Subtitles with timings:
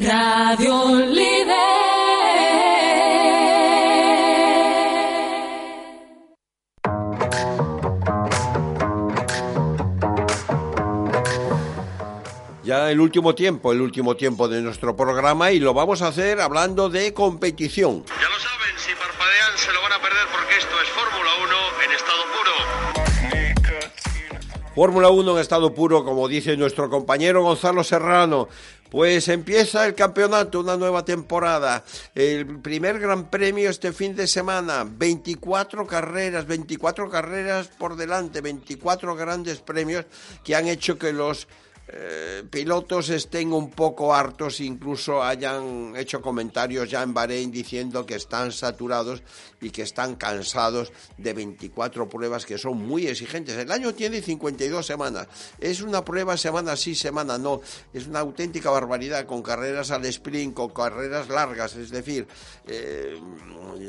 [0.00, 1.56] Radio Líder.
[12.62, 16.40] Ya el último tiempo, el último tiempo de nuestro programa y lo vamos a hacer
[16.40, 18.04] hablando de competición.
[18.06, 21.84] Ya lo saben, si parpadean se lo van a perder porque esto es Fórmula 1
[21.86, 22.97] en estado puro.
[24.78, 28.48] Fórmula 1 en estado puro, como dice nuestro compañero Gonzalo Serrano.
[28.88, 31.82] Pues empieza el campeonato, una nueva temporada.
[32.14, 34.86] El primer gran premio este fin de semana.
[34.88, 40.04] 24 carreras, 24 carreras por delante, 24 grandes premios
[40.44, 41.48] que han hecho que los
[41.90, 48.16] eh, pilotos estén un poco hartos, incluso hayan hecho comentarios ya en Bahrein diciendo que
[48.16, 49.22] están saturados
[49.62, 53.56] y que están cansados de 24 pruebas que son muy exigentes.
[53.56, 55.28] El año tiene 52 semanas.
[55.58, 57.62] Es una prueba semana sí, semana no.
[57.94, 61.74] Es una auténtica barbaridad con carreras al sprint, con carreras largas.
[61.76, 62.28] Es decir,
[62.66, 63.18] eh,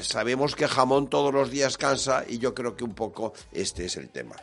[0.00, 3.96] sabemos que jamón todos los días cansa y yo creo que un poco este es
[3.96, 4.34] el tema.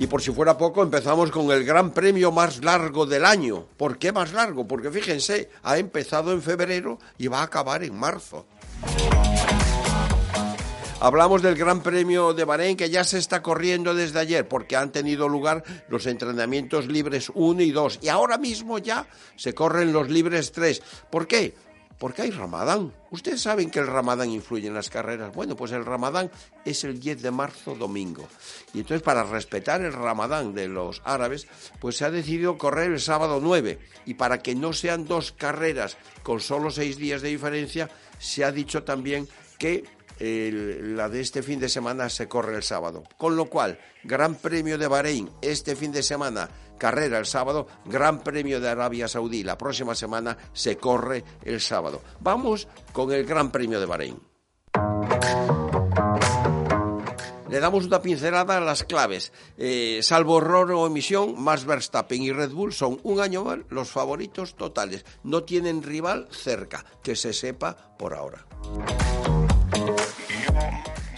[0.00, 3.66] Y por si fuera poco, empezamos con el gran premio más largo del año.
[3.76, 4.66] ¿Por qué más largo?
[4.66, 8.46] Porque fíjense, ha empezado en febrero y va a acabar en marzo.
[11.00, 14.90] Hablamos del Gran Premio de Bahrein que ya se está corriendo desde ayer porque han
[14.90, 19.06] tenido lugar los entrenamientos libres 1 y 2 y ahora mismo ya
[19.36, 20.82] se corren los libres 3.
[21.10, 21.54] ¿Por qué?
[22.00, 22.94] Porque hay Ramadán.
[23.10, 25.34] Ustedes saben que el Ramadán influye en las carreras.
[25.34, 26.30] Bueno, pues el Ramadán
[26.64, 28.26] es el 10 de marzo domingo.
[28.72, 31.46] Y entonces para respetar el Ramadán de los árabes,
[31.78, 33.78] pues se ha decidido correr el sábado 9.
[34.06, 38.50] Y para que no sean dos carreras con solo seis días de diferencia, se ha
[38.50, 39.28] dicho también
[39.58, 39.84] que
[40.20, 43.04] la de este fin de semana se corre el sábado.
[43.16, 48.22] Con lo cual, Gran Premio de Bahrein este fin de semana, carrera el sábado, Gran
[48.22, 52.02] Premio de Arabia Saudí la próxima semana se corre el sábado.
[52.20, 54.20] Vamos con el Gran Premio de Bahrein.
[57.50, 59.32] Le damos una pincelada a las claves.
[59.58, 63.90] Eh, salvo error o emisión, Max Verstappen y Red Bull son un año más los
[63.90, 65.04] favoritos totales.
[65.24, 68.46] No tienen rival cerca, que se sepa por ahora.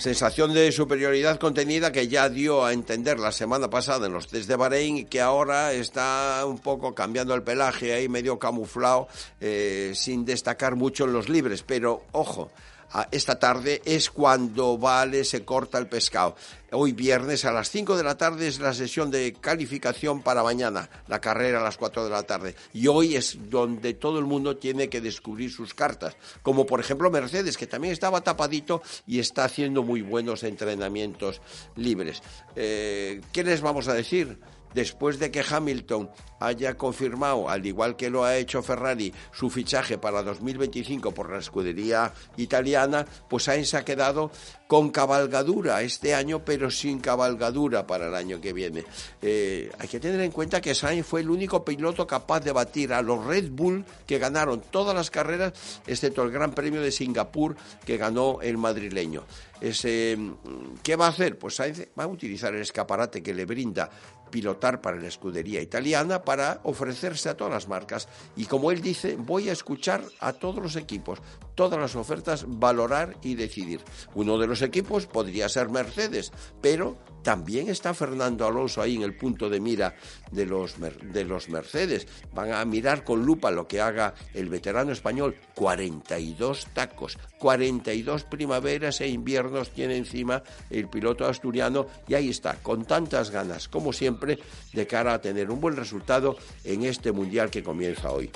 [0.03, 4.49] Sensación de superioridad contenida que ya dio a entender la semana pasada en los test
[4.49, 9.07] de Bahrein y que ahora está un poco cambiando el pelaje ahí medio camuflado
[9.41, 11.63] eh, sin destacar mucho en los libres.
[11.63, 12.51] Pero ojo,
[13.11, 16.37] esta tarde es cuando vale, se corta el pescado.
[16.73, 20.89] Hoy viernes a las 5 de la tarde es la sesión de calificación para mañana,
[21.07, 22.55] la carrera a las 4 de la tarde.
[22.73, 27.11] Y hoy es donde todo el mundo tiene que descubrir sus cartas, como por ejemplo
[27.11, 31.43] Mercedes, que también estaba tapadito y está haciendo muy buenos entrenamientos
[31.77, 32.23] libres.
[32.57, 34.39] Eh, ¿Qué les vamos a decir?
[34.75, 36.11] Después de que Hamilton
[36.41, 41.39] haya confirmado, al igual que lo ha hecho Ferrari, su fichaje para 2025 por la
[41.39, 44.31] escudería italiana, pues Sainz ha quedado
[44.67, 48.85] con cabalgadura este año, pero sin cabalgadura para el año que viene.
[49.21, 52.93] Eh, hay que tener en cuenta que Sainz fue el único piloto capaz de batir
[52.93, 55.53] a los Red Bull que ganaron todas las carreras,
[55.87, 57.55] excepto el Gran Premio de Singapur
[57.85, 59.25] que ganó el madrileño.
[59.61, 61.39] ¿Qué va a hacer?
[61.39, 63.91] Pues Sainz va a utilizar el escaparate que le brinda
[64.33, 68.09] pilotar para la escudería italiana para ofrecerse a todas las marcas.
[68.35, 71.21] Y como él dice, voy a escuchar a todos los equipos,
[71.55, 73.81] todas las ofertas, valorar y decidir.
[74.15, 79.17] Uno de los equipos podría ser Mercedes, pero también está Fernando Alonso ahí en el
[79.17, 79.95] punto de mira
[80.33, 82.09] de los, de los Mercedes.
[82.35, 85.37] Van a mirar con lupa lo que haga el veterano español.
[85.55, 92.85] 42 tacos, 42 primaveras e inviernos tiene encima el piloto asturiano y ahí está, con
[92.87, 94.22] tantas ganas como siempre,
[94.73, 98.31] de cara a tener un buen resultado en este mundial que comienza hoy.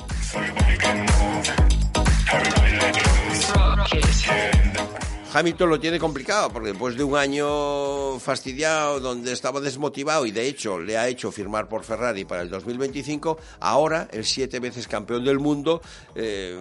[5.39, 10.49] Hamilton lo tiene complicado porque después de un año fastidiado donde estaba desmotivado y de
[10.49, 15.27] hecho le ha hecho firmar por Ferrari para el 2025, ahora el siete veces campeón
[15.27, 15.83] del mundo,
[16.15, 16.59] eh,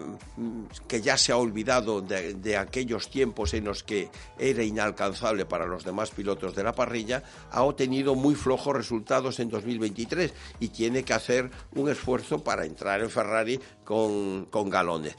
[0.89, 5.86] que ya se ha olvidado de, aquellos tiempos en los que era inalcanzable para los
[5.86, 11.13] demás pilotos de la parrilla, ha obtenido muy flojos resultados en 2023 y tiene que
[11.13, 15.16] hacer un esfuerzo para entrar en Ferrari con, con galones.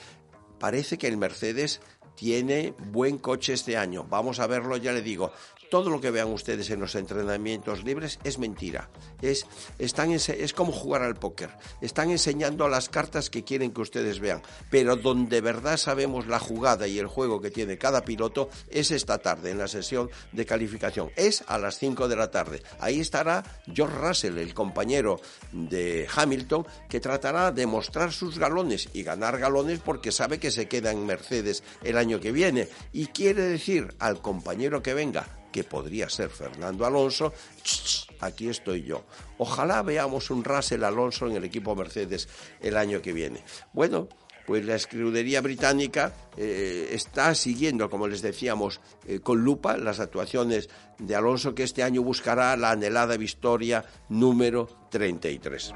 [0.59, 1.81] Parece que el Mercedes
[2.17, 4.05] tiene buen coche este año.
[4.11, 5.31] Vamos a verlo, ya le digo.
[5.71, 8.91] Todo lo que vean ustedes en los entrenamientos libres es mentira.
[9.23, 9.47] Es,
[9.79, 11.51] están es como jugar al póker.
[11.81, 14.43] Están enseñando las cartas que quieren que ustedes vean.
[14.71, 18.91] Pero donde de verdad sabemos la jugada y el juego que tiene cada piloto es
[18.91, 21.11] esta tarde, en la sesión de calificación.
[21.15, 22.63] Es a las 5 de la tarde.
[22.81, 25.21] Ahí estará George Russell, el compañero
[25.53, 30.69] de Hamilton, que tratará de mostrar sus galones y ganar galones porque sabe que se
[30.69, 32.71] queda en Mercedes el año que viene.
[32.95, 37.33] Y quiere decir al compañero que venga, que podría ser Fernando Alonso,
[38.21, 39.07] aquí estoy yo.
[39.39, 42.29] Ojalá veamos un Russell Alonso en el equipo Mercedes
[42.61, 43.43] el año que viene.
[43.73, 44.07] Bueno,
[44.47, 50.69] pues la escudería británica eh, está siguiendo, como les decíamos, eh, con lupa las actuaciones
[50.99, 55.73] de Alonso, que este año buscará la anhelada victoria número 33.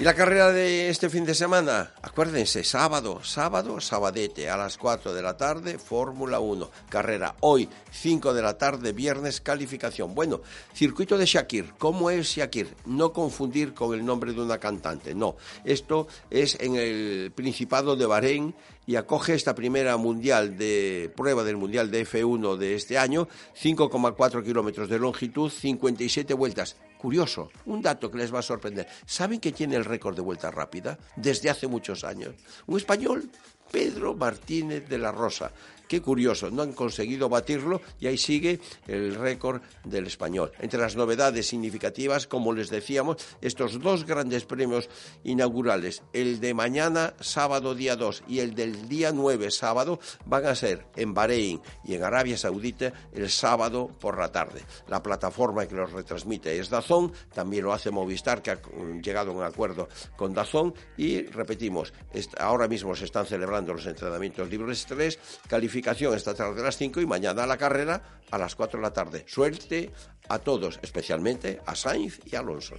[0.00, 1.92] ¿Y la carrera de este fin de semana?
[2.00, 6.70] Acuérdense, sábado, sábado, sabadete, a las 4 de la tarde, Fórmula 1.
[6.88, 10.14] Carrera hoy, 5 de la tarde, viernes, calificación.
[10.14, 10.40] Bueno,
[10.72, 11.74] circuito de Shakir.
[11.76, 12.74] ¿Cómo es Shakir?
[12.86, 15.36] No confundir con el nombre de una cantante, no.
[15.66, 18.54] Esto es en el Principado de Bahrein
[18.86, 23.28] y acoge esta primera mundial de prueba del mundial de F1 de este año,
[23.60, 26.76] 5,4 kilómetros de longitud, 57 vueltas.
[26.98, 28.86] Curioso, un dato que les va a sorprender.
[29.06, 32.34] ¿Saben que tiene el récord de vuelta rápida desde hace muchos años?
[32.66, 33.30] Un español,
[33.70, 35.52] Pedro Martínez de la Rosa.
[35.90, 40.52] Qué curioso, no han conseguido batirlo y ahí sigue el récord del español.
[40.60, 44.88] Entre las novedades significativas, como les decíamos, estos dos grandes premios
[45.24, 50.54] inaugurales, el de mañana, sábado día 2 y el del día 9, sábado, van a
[50.54, 54.62] ser en Bahrein y en Arabia Saudita el sábado por la tarde.
[54.86, 58.60] La plataforma que los retransmite es Dazón, también lo hace Movistar, que ha
[59.02, 61.92] llegado a un acuerdo con Dazón y repetimos,
[62.38, 65.18] ahora mismo se están celebrando los entrenamientos libres 3,
[65.48, 68.92] calificados esta tarde a las 5 y mañana la carrera a las 4 de la
[68.92, 69.24] tarde.
[69.26, 69.90] Suerte
[70.28, 72.76] a todos, especialmente a Sainz y Alonso.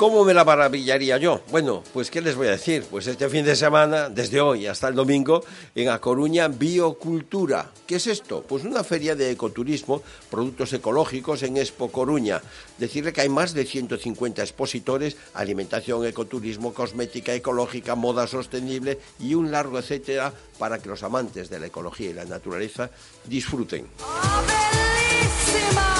[0.00, 1.42] ¿Cómo me la maravillaría yo?
[1.50, 2.86] Bueno, pues ¿qué les voy a decir?
[2.90, 5.44] Pues este fin de semana, desde hoy hasta el domingo,
[5.74, 7.70] en A Coruña, Biocultura.
[7.86, 8.42] ¿Qué es esto?
[8.42, 12.40] Pues una feria de ecoturismo, productos ecológicos en Expo Coruña.
[12.78, 19.50] Decirle que hay más de 150 expositores, alimentación, ecoturismo, cosmética ecológica, moda sostenible y un
[19.50, 22.88] largo etcétera para que los amantes de la ecología y la naturaleza
[23.26, 23.86] disfruten.
[24.00, 25.99] ¡Oh,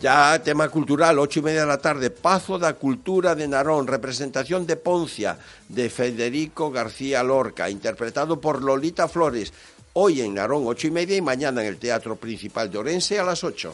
[0.00, 4.66] ya tema cultural, ocho y media de la tarde, Pazo da Cultura de Narón, representación
[4.66, 5.38] de Poncia,
[5.68, 9.52] de Federico García Lorca, interpretado por Lolita Flores,
[9.94, 13.24] hoy en Narón ocho y media y mañana en el Teatro Principal de Orense a
[13.24, 13.72] las ocho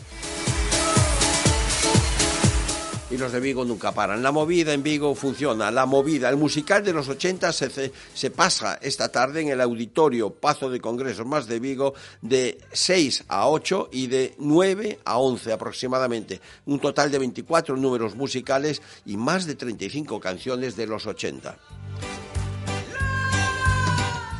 [3.12, 4.22] y los de Vigo nunca paran.
[4.22, 8.78] La movida en Vigo funciona, la movida, el musical de los 80 se, se pasa
[8.80, 11.92] esta tarde en el auditorio Pazo de Congresos más de Vigo
[12.22, 16.40] de 6 a 8 y de 9 a 11 aproximadamente.
[16.64, 21.58] Un total de 24 números musicales y más de 35 canciones de los 80.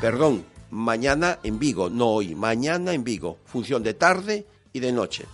[0.01, 5.27] Perdón, mañana en Vigo, no hoy, mañana en Vigo, función de tarde y de noche.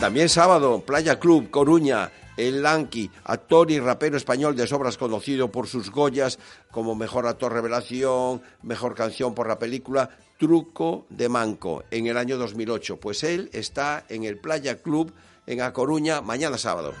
[0.00, 5.68] También sábado, Playa Club, Coruña, el Lanqui, actor y rapero español de sobras conocido por
[5.68, 6.38] sus Goyas
[6.70, 12.36] como Mejor Actor Revelación, Mejor Canción por la película Truco de Manco en el año
[12.36, 12.98] 2008.
[12.98, 15.14] Pues él está en el Playa Club
[15.46, 16.92] en A Coruña mañana sábado.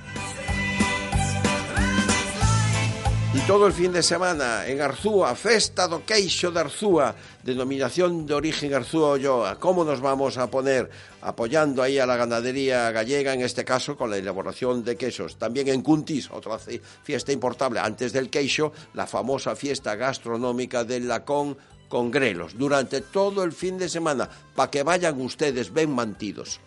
[3.36, 7.12] Y todo el fin de semana en Arzúa, Festa do Queixo de Arzúa,
[7.44, 9.60] denominación de origen Arzúa Olloa.
[9.60, 10.88] ¿Cómo nos vamos a poner
[11.20, 15.36] apoyando ahí a la ganadería gallega, en este caso con la elaboración de quesos?
[15.36, 16.56] También en Cuntis, otra
[17.04, 21.58] fiesta importable, antes del queixo, la famosa fiesta gastronómica del Lacón
[21.90, 26.58] con grelos, durante todo el fin de semana, para que vayan ustedes bien mantidos.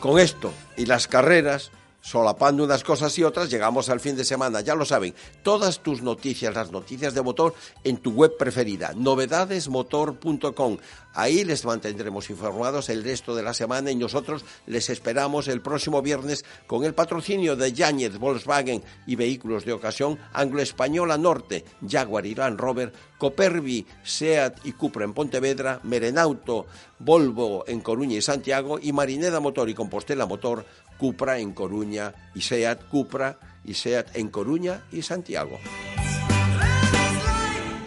[0.00, 4.60] Con esto y las carreras, solapando unas cosas y otras, llegamos al fin de semana.
[4.60, 10.78] Ya lo saben, todas tus noticias, las noticias de motor, en tu web preferida, novedadesmotor.com.
[11.14, 16.00] Ahí les mantendremos informados el resto de la semana y nosotros les esperamos el próximo
[16.00, 22.24] viernes con el patrocinio de Yáñez, Volkswagen y vehículos de ocasión, Anglo Española Norte, Jaguar
[22.26, 26.66] y Land Rover, Copervi, SEAT y Cupra en Pontevedra, Merenauto,
[27.00, 30.66] Volvo en Coruña y Santiago y Marineda Motor y Compostela Motor
[30.98, 35.58] Cupra en Coruña y SEAT Cupra y SEAT en Coruña y Santiago.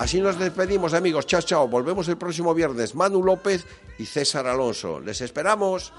[0.01, 1.27] Así nos despedimos, amigos.
[1.27, 1.67] Chao, chao.
[1.67, 2.95] Volvemos el próximo viernes.
[2.95, 3.67] Manu López
[3.99, 4.99] y César Alonso.
[4.99, 5.93] Les esperamos.